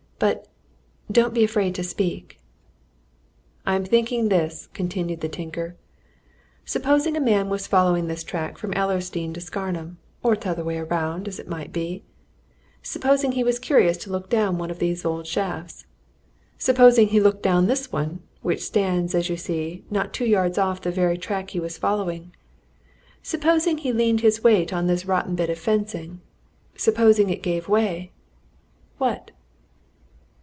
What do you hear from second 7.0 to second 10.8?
a man was following this track from Ellersdeane to Scarnham, or t'other way